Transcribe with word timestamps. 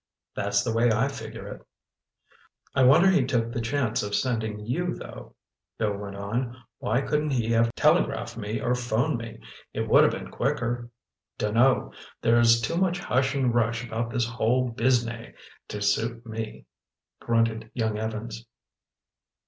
"That's 0.33 0.63
the 0.63 0.73
way 0.73 0.91
I 0.91 1.07
figure 1.09 1.47
it." 1.47 1.63
"I 2.73 2.81
wonder 2.83 3.07
he 3.11 3.23
took 3.23 3.51
the 3.51 3.61
chance 3.61 4.01
of 4.01 4.15
sending 4.15 4.65
you, 4.65 4.95
though," 4.95 5.35
Bill 5.77 5.95
went 5.95 6.15
on. 6.15 6.57
"Why 6.79 7.01
couldn't 7.01 7.29
he 7.29 7.49
have 7.51 7.75
telegraphed 7.75 8.35
me 8.35 8.59
or 8.59 8.73
phoned 8.73 9.19
me? 9.19 9.39
It 9.73 9.81
would 9.87 10.01
have 10.01 10.13
been 10.13 10.31
quicker." 10.31 10.89
"Dunno. 11.37 11.91
There's 12.19 12.61
too 12.61 12.77
much 12.77 12.97
hush 12.97 13.35
and 13.35 13.53
rush 13.53 13.85
about 13.85 14.09
this 14.09 14.25
whole 14.25 14.71
biznai 14.71 15.35
to 15.67 15.83
suit 15.83 16.25
me," 16.25 16.65
grunted 17.19 17.69
young 17.75 17.99
Evans. 17.99 18.47